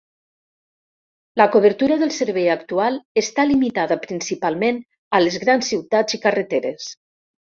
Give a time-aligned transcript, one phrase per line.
[1.41, 4.81] La cobertura del servei actual està limitada principalment
[5.19, 6.89] a les grans ciutats i carreteres.